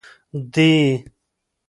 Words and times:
دي 0.53 0.67